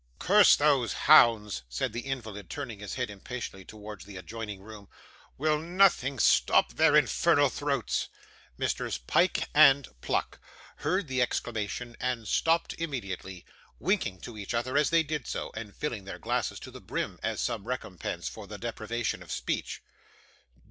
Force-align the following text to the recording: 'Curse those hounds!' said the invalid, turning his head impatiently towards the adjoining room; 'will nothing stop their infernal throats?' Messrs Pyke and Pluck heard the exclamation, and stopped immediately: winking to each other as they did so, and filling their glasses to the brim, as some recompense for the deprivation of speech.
'Curse 0.17 0.55
those 0.55 0.93
hounds!' 1.05 1.61
said 1.69 1.93
the 1.93 1.99
invalid, 1.99 2.49
turning 2.49 2.79
his 2.79 2.95
head 2.95 3.11
impatiently 3.11 3.63
towards 3.63 4.03
the 4.03 4.17
adjoining 4.17 4.59
room; 4.59 4.89
'will 5.37 5.59
nothing 5.59 6.17
stop 6.17 6.73
their 6.73 6.95
infernal 6.95 7.49
throats?' 7.49 8.09
Messrs 8.57 8.97
Pyke 8.97 9.47
and 9.53 9.87
Pluck 10.01 10.39
heard 10.77 11.07
the 11.07 11.21
exclamation, 11.21 11.95
and 11.99 12.27
stopped 12.27 12.73
immediately: 12.79 13.45
winking 13.77 14.19
to 14.21 14.39
each 14.39 14.55
other 14.55 14.75
as 14.75 14.89
they 14.89 15.03
did 15.03 15.27
so, 15.27 15.51
and 15.55 15.75
filling 15.75 16.05
their 16.05 16.17
glasses 16.17 16.59
to 16.61 16.71
the 16.71 16.81
brim, 16.81 17.19
as 17.21 17.39
some 17.39 17.67
recompense 17.67 18.27
for 18.27 18.47
the 18.47 18.57
deprivation 18.57 19.21
of 19.21 19.31
speech. 19.31 19.83